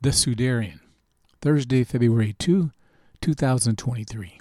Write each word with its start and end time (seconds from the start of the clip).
The 0.00 0.10
Sudarium, 0.10 0.78
Thursday, 1.40 1.82
February 1.82 2.36
2, 2.38 2.70
2023. 3.20 4.40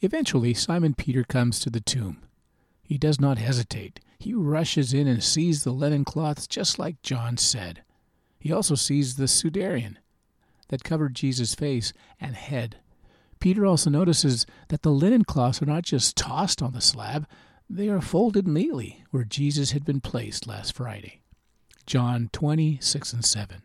Eventually, 0.00 0.54
Simon 0.54 0.94
Peter 0.94 1.22
comes 1.22 1.60
to 1.60 1.68
the 1.68 1.82
tomb. 1.82 2.22
He 2.82 2.96
does 2.96 3.20
not 3.20 3.36
hesitate. 3.36 4.00
He 4.18 4.32
rushes 4.32 4.94
in 4.94 5.06
and 5.06 5.22
sees 5.22 5.64
the 5.64 5.70
linen 5.70 6.06
cloths 6.06 6.46
just 6.46 6.78
like 6.78 7.02
John 7.02 7.36
said. 7.36 7.82
He 8.38 8.50
also 8.50 8.74
sees 8.74 9.16
the 9.16 9.24
Sudarium 9.24 9.96
that 10.68 10.82
covered 10.82 11.14
Jesus' 11.14 11.54
face 11.54 11.92
and 12.18 12.34
head. 12.34 12.78
Peter 13.40 13.66
also 13.66 13.90
notices 13.90 14.46
that 14.68 14.80
the 14.80 14.90
linen 14.90 15.24
cloths 15.24 15.60
are 15.60 15.66
not 15.66 15.82
just 15.82 16.16
tossed 16.16 16.62
on 16.62 16.72
the 16.72 16.80
slab, 16.80 17.26
they 17.68 17.90
are 17.90 18.00
folded 18.00 18.48
neatly 18.48 19.04
where 19.10 19.24
Jesus 19.24 19.72
had 19.72 19.84
been 19.84 20.00
placed 20.00 20.46
last 20.46 20.74
Friday. 20.74 21.20
John 21.84 22.30
20, 22.32 22.78
6 22.80 23.12
and 23.12 23.24
7. 23.26 23.60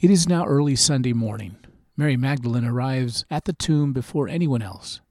It 0.00 0.10
is 0.10 0.26
now 0.26 0.46
early 0.46 0.76
Sunday 0.76 1.12
morning. 1.12 1.56
Mary 1.94 2.16
Magdalene 2.16 2.64
arrives 2.64 3.26
at 3.30 3.44
the 3.44 3.52
tomb 3.52 3.92
before 3.92 4.28
anyone 4.28 4.62
else, 4.62 5.02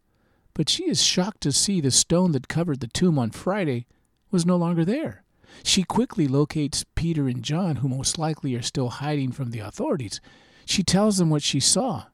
but 0.56 0.68
she 0.68 0.90
is 0.90 1.04
shocked 1.04 1.42
to 1.42 1.52
see 1.52 1.80
the 1.80 1.92
stone 1.92 2.32
that 2.32 2.48
covered 2.48 2.80
the 2.80 2.88
tomb 2.88 3.20
on 3.20 3.30
Friday 3.30 3.86
was 4.32 4.48
no 4.48 4.56
longer 4.56 4.84
there. 4.84 5.24
She 5.64 5.84
quickly 5.84 6.28
locates 6.28 6.86
Peter 6.96 7.28
and 7.28 7.44
John, 7.44 7.78
who 7.78 7.88
most 7.88 8.18
likely 8.18 8.56
are 8.56 8.64
still 8.64 8.90
hiding 8.90 9.32
from 9.32 9.52
the 9.52 9.60
authorities. 9.60 10.22
She 10.66 10.82
tells 10.82 11.18
them 11.18 11.30
what 11.30 11.44
she 11.44 11.60
saw. 11.60 12.06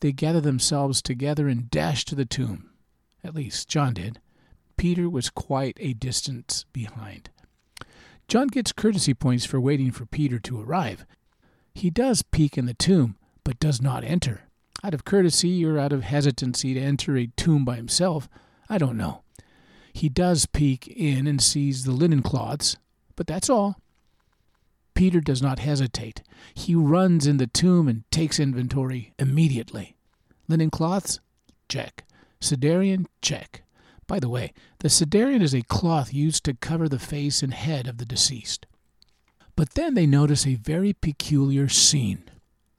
They 0.00 0.10
gather 0.10 0.40
themselves 0.40 1.00
together 1.00 1.46
and 1.46 1.70
dash 1.70 2.04
to 2.06 2.16
the 2.16 2.26
tomb. 2.26 2.68
At 3.22 3.36
least, 3.36 3.68
John 3.68 3.94
did. 3.94 4.18
Peter 4.76 5.08
was 5.08 5.30
quite 5.30 5.76
a 5.78 5.92
distance 5.92 6.64
behind. 6.72 7.30
John 8.26 8.48
gets 8.48 8.72
courtesy 8.72 9.14
points 9.14 9.44
for 9.44 9.60
waiting 9.60 9.92
for 9.92 10.04
Peter 10.04 10.40
to 10.40 10.60
arrive. 10.60 11.06
He 11.76 11.90
does 11.90 12.22
peek 12.22 12.56
in 12.56 12.64
the 12.64 12.72
tomb, 12.72 13.16
but 13.44 13.60
does 13.60 13.82
not 13.82 14.02
enter. 14.02 14.44
Out 14.82 14.94
of 14.94 15.04
courtesy 15.04 15.62
or 15.62 15.78
out 15.78 15.92
of 15.92 16.04
hesitancy 16.04 16.72
to 16.72 16.80
enter 16.80 17.18
a 17.18 17.26
tomb 17.36 17.66
by 17.66 17.76
himself, 17.76 18.30
I 18.66 18.78
don't 18.78 18.96
know. 18.96 19.20
He 19.92 20.08
does 20.08 20.46
peek 20.46 20.88
in 20.88 21.26
and 21.26 21.38
sees 21.38 21.84
the 21.84 21.92
linen 21.92 22.22
cloths, 22.22 22.78
but 23.14 23.26
that's 23.26 23.50
all. 23.50 23.76
Peter 24.94 25.20
does 25.20 25.42
not 25.42 25.58
hesitate. 25.58 26.22
He 26.54 26.74
runs 26.74 27.26
in 27.26 27.36
the 27.36 27.46
tomb 27.46 27.88
and 27.88 28.10
takes 28.10 28.40
inventory 28.40 29.12
immediately. 29.18 29.96
Linen 30.48 30.70
cloths? 30.70 31.20
Check. 31.68 32.06
Sudarium? 32.40 33.04
Check. 33.20 33.64
By 34.06 34.18
the 34.18 34.30
way, 34.30 34.54
the 34.78 34.88
Sudarium 34.88 35.42
is 35.42 35.54
a 35.54 35.60
cloth 35.60 36.14
used 36.14 36.42
to 36.44 36.54
cover 36.54 36.88
the 36.88 36.98
face 36.98 37.42
and 37.42 37.52
head 37.52 37.86
of 37.86 37.98
the 37.98 38.06
deceased. 38.06 38.64
But 39.56 39.70
then 39.70 39.94
they 39.94 40.06
notice 40.06 40.46
a 40.46 40.54
very 40.54 40.92
peculiar 40.92 41.68
scene. 41.68 42.30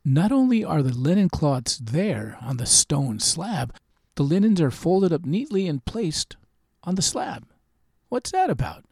Not 0.05 0.31
only 0.31 0.63
are 0.63 0.83
the 0.83 0.93
linen 0.93 1.27
cloths 1.27 1.77
there 1.77 2.37
on 2.39 2.57
the 2.57 2.65
stone 2.65 3.19
slab, 3.19 3.75
the 4.15 4.23
linens 4.23 4.61
are 4.61 4.71
folded 4.71 5.11
up 5.11 5.25
neatly 5.25 5.67
and 5.67 5.83
placed 5.83 6.37
on 6.83 6.95
the 6.95 7.01
slab. 7.01 7.45
What's 8.09 8.31
that 8.31 8.49
about? 8.49 8.85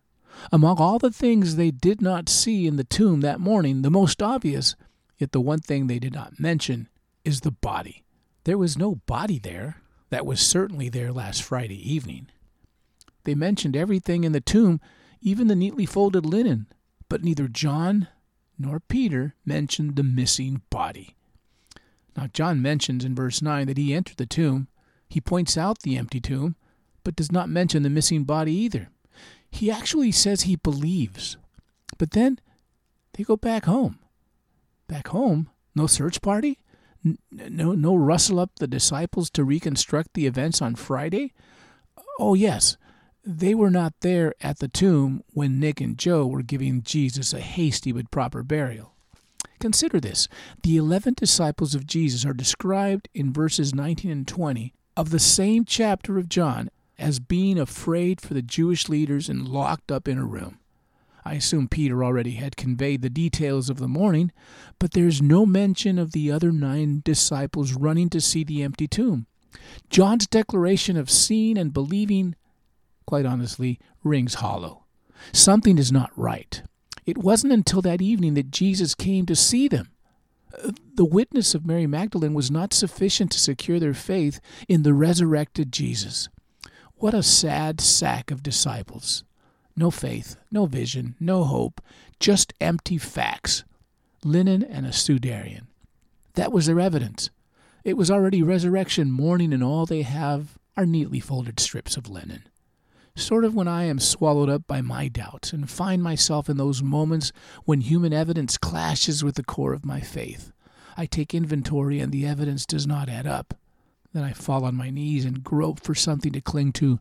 Among 0.52 0.77
all 0.77 1.00
the 1.00 1.11
things 1.11 1.55
they 1.55 1.72
did 1.72 2.02
not 2.02 2.27
see 2.27 2.67
in 2.67 2.75
the 2.75 2.83
tomb 2.83 3.22
that 3.22 3.39
morning, 3.39 3.81
the 3.81 3.89
most 3.89 4.22
obvious, 4.22 4.75
yet 5.17 5.31
the 5.31 5.39
one 5.39 5.59
thing 5.59 5.88
they 5.88 5.99
did 5.99 6.14
not 6.14 6.39
mention, 6.39 6.89
is 7.23 7.42
the 7.42 7.52
body. 7.52 8.03
There 8.44 8.58
was 8.58 8.77
no 8.77 8.95
body 9.05 9.39
there. 9.39 9.77
That 10.09 10.25
was 10.25 10.42
certainly 10.42 10.89
there 10.89 11.11
last 11.11 11.42
Friday 11.42 11.80
evening. 11.92 12.27
They 13.23 13.36
mentioned 13.36 13.75
everything 13.75 14.23
in 14.23 14.33
the 14.33 14.42
tomb, 14.42 14.81
even 15.22 15.47
the 15.47 15.55
neatly 15.55 15.86
folded 15.86 16.25
linen, 16.25 16.67
but 17.09 17.23
neither 17.23 17.48
John 17.48 18.08
nor 18.58 18.80
Peter 18.80 19.36
mentioned 19.45 19.95
the 19.95 20.03
missing 20.03 20.61
body. 20.70 21.16
Now, 22.16 22.28
John 22.28 22.61
mentions 22.61 23.03
in 23.03 23.16
verse 23.16 23.42
9 23.42 23.67
that 23.67 23.78
he 23.78 23.94
entered 23.94 24.17
the 24.17 24.25
tomb. 24.25 24.67
He 25.09 25.20
points 25.20 25.58
out 25.58 25.80
the 25.80 25.98
empty 25.98 26.22
tomb, 26.22 26.56
but 27.03 27.16
does 27.16 27.32
not 27.32 27.49
mention 27.49 27.83
the 27.83 27.89
missing 27.89 28.23
body 28.23 28.54
either. 28.54 28.89
He 29.52 29.70
actually 29.70 30.11
says 30.11 30.42
he 30.42 30.55
believes. 30.55 31.38
But 31.98 32.11
then 32.11 32.39
they 33.14 33.23
go 33.23 33.36
back 33.36 33.66
home. 33.66 33.99
Back 34.87 35.10
home? 35.10 35.49
No 35.76 35.87
search 35.87 36.22
party? 36.22 36.60
no, 37.32 37.73
no 37.73 37.95
rustle 37.95 38.39
up 38.39 38.55
the 38.55 38.67
disciples 38.67 39.30
to 39.30 39.43
reconstruct 39.43 40.14
the 40.14 40.26
events 40.26 40.61
on 40.61 40.76
Friday? 40.76 41.33
Oh, 42.20 42.33
yes, 42.33 42.77
they 43.25 43.55
were 43.55 43.71
not 43.71 43.93
there 44.02 44.33
at 44.41 44.59
the 44.59 44.67
tomb 44.67 45.23
when 45.33 45.59
Nick 45.59 45.81
and 45.81 45.97
Joe 45.97 46.27
were 46.27 46.43
giving 46.43 46.83
Jesus 46.83 47.33
a 47.33 47.39
hasty 47.39 47.91
but 47.91 48.11
proper 48.11 48.43
burial. 48.43 48.93
Consider 49.59 49.99
this 49.99 50.27
the 50.63 50.77
eleven 50.77 51.15
disciples 51.15 51.73
of 51.73 51.87
Jesus 51.87 52.25
are 52.25 52.33
described 52.33 53.09
in 53.13 53.33
verses 53.33 53.73
19 53.73 54.11
and 54.11 54.27
20 54.27 54.73
of 54.95 55.09
the 55.09 55.19
same 55.19 55.65
chapter 55.65 56.17
of 56.17 56.30
John 56.30 56.69
as 56.99 57.19
being 57.19 57.59
afraid 57.59 58.21
for 58.21 58.33
the 58.33 58.41
Jewish 58.41 58.87
leaders 58.87 59.27
and 59.27 59.47
locked 59.47 59.92
up 59.92 60.07
in 60.07 60.17
a 60.17 60.25
room. 60.25 60.59
I 61.25 61.33
assume 61.33 61.67
Peter 61.67 62.03
already 62.03 62.33
had 62.33 62.55
conveyed 62.55 63.02
the 63.02 63.09
details 63.09 63.69
of 63.69 63.80
the 63.80 63.87
morning, 63.87 64.31
but 64.77 64.92
there 64.92 65.07
is 65.07 65.21
no 65.21 65.45
mention 65.45 65.97
of 65.97 66.11
the 66.11 66.31
other 66.31 66.52
nine 66.52 67.02
disciples 67.03 67.73
running 67.73 68.09
to 68.11 68.21
see 68.21 68.43
the 68.43 68.61
empty 68.61 68.87
tomb. 68.87 69.25
John's 69.89 70.27
declaration 70.27 70.95
of 70.95 71.09
seeing 71.09 71.57
and 71.57 71.73
believing 71.73 72.36
quite 73.05 73.26
honestly, 73.26 73.80
rings 74.04 74.36
hollow. 74.36 74.86
Something 75.32 75.77
is 75.77 75.92
not 75.92 76.11
right. 76.16 76.61
It 77.05 77.17
wasn't 77.17 77.54
until 77.54 77.82
that 77.83 78.02
evening 78.02 78.33
that 78.33 78.52
Jesus 78.52 78.95
came 78.95 79.26
to 79.27 79.36
see 79.36 79.67
them. 79.67 79.92
Uh, 80.64 80.71
the 80.95 81.05
witness 81.05 81.54
of 81.54 81.66
Mary 81.66 81.88
Magdalene 81.88 82.33
was 82.33 82.49
not 82.49 82.73
sufficient 82.73 83.32
to 83.32 83.39
secure 83.39 83.80
their 83.80 83.93
faith 83.93 84.39
in 84.67 84.83
the 84.83 84.93
resurrected 84.93 85.71
Jesus. 85.71 86.30
What 86.95 87.14
a 87.14 87.23
sad 87.23 87.82
sack 87.82 88.32
of 88.32 88.43
disciples. 88.43 89.23
No 89.76 89.92
faith, 89.92 90.37
no 90.52 90.66
vision, 90.66 91.16
no 91.20 91.43
hope, 91.43 91.82
just 92.20 92.54
empty 92.61 92.98
facts. 92.98 93.64
Linen 94.23 94.64
and 94.64 94.86
a 94.86 94.89
Sudarium. 94.89 95.67
That 96.33 96.52
was 96.52 96.66
their 96.66 96.80
evidence. 96.80 97.30
It 97.83 97.98
was 97.98 98.10
already 98.10 98.42
resurrection 98.42 99.11
morning, 99.11 99.54
and 99.54 99.64
all 99.64 99.86
they 99.86 100.02
have 100.02 100.58
are 100.76 100.86
neatly 100.86 101.20
folded 101.20 101.60
strips 101.60 101.98
of 101.98 102.10
linen 102.10 102.49
sort 103.15 103.45
of 103.45 103.55
when 103.55 103.67
I 103.67 103.83
am 103.86 103.99
swallowed 103.99 104.49
up 104.49 104.67
by 104.67 104.81
my 104.81 105.08
doubts 105.08 105.53
and 105.53 105.70
find 105.70 106.03
myself 106.03 106.49
in 106.49 106.58
those 106.58 106.83
moments 106.83 107.31
when 107.64 107.81
human 107.81 108.14
evidence 108.14 108.58
clashes 108.58 109.23
with 109.23 109.36
the 109.36 109.43
core 109.43 109.73
of 109.73 109.86
my 109.86 110.02
faith. 110.02 110.52
I 110.98 111.05
take 111.05 111.33
inventory 111.33 111.99
and 111.99 112.11
the 112.11 112.25
evidence 112.25 112.65
does 112.65 112.86
not 112.86 113.09
add 113.09 113.27
up. 113.27 113.54
Then 114.14 114.23
I 114.23 114.33
fall 114.33 114.64
on 114.64 114.75
my 114.75 114.89
knees 114.89 115.25
and 115.25 115.43
grope 115.43 115.81
for 115.81 115.95
something 115.95 116.31
to 116.33 116.42
cling 116.42 116.71
to. 116.73 116.99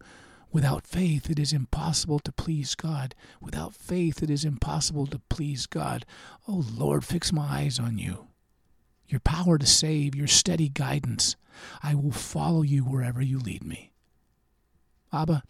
Without 0.50 0.86
faith, 0.86 1.30
it 1.30 1.38
is 1.38 1.52
impossible 1.52 2.20
to 2.20 2.32
please 2.32 2.74
God. 2.74 3.14
Without 3.40 3.74
faith, 3.74 4.22
it 4.22 4.30
is 4.30 4.44
impossible 4.44 5.06
to 5.08 5.20
please 5.28 5.66
God. 5.66 6.06
Oh 6.46 6.64
Lord, 6.72 7.04
fix 7.04 7.32
my 7.32 7.60
eyes 7.60 7.78
on 7.78 7.98
you. 7.98 8.28
Your 9.08 9.20
power 9.20 9.58
to 9.58 9.66
save, 9.66 10.14
your 10.14 10.26
steady 10.28 10.68
guidance. 10.68 11.36
I 11.82 11.94
will 11.94 12.12
follow 12.12 12.62
you 12.62 12.82
wherever 12.82 13.20
you 13.22 13.38
lead 13.38 13.64
me. 13.64 13.92
Abba, 15.12 15.42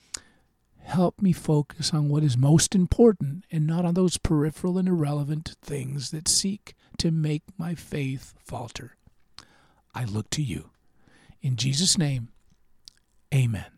help 0.84 1.20
me 1.20 1.32
focus 1.32 1.92
on 1.92 2.08
what 2.08 2.22
is 2.22 2.36
most 2.36 2.74
important 2.74 3.44
and 3.50 3.66
not 3.66 3.84
on 3.84 3.94
those 3.94 4.18
peripheral 4.18 4.78
and 4.78 4.88
irrelevant 4.88 5.56
things 5.62 6.10
that 6.10 6.28
seek 6.28 6.74
to 6.98 7.10
make 7.10 7.42
my 7.58 7.74
faith 7.74 8.34
falter. 8.38 8.96
I 9.94 10.04
look 10.04 10.30
to 10.30 10.42
you. 10.42 10.70
In 11.42 11.56
Jesus' 11.56 11.98
name, 11.98 12.28
amen. 13.34 13.73